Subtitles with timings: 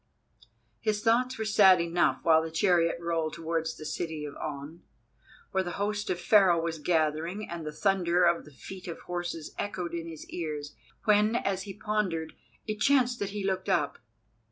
[0.79, 4.81] His thoughts were sad enough while the chariot rolled towards the city of On,
[5.51, 9.53] where the host of Pharaoh was gathering, and the thunder of the feet of horses
[9.59, 12.33] echoed in his ears, when, as he pondered,
[12.65, 13.99] it chanced that he looked up.